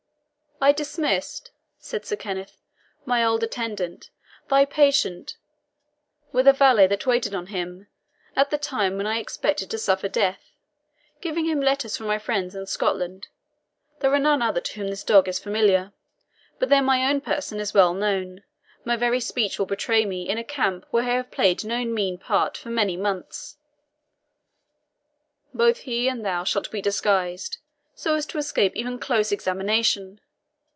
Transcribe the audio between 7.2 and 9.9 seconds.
on him, at the time when I expected to